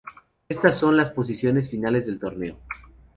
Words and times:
Estas 0.49 0.79
son 0.79 0.97
las 0.97 1.11
posiciones 1.11 1.69
finales 1.69 2.07
del 2.07 2.17
torneo 2.17 2.57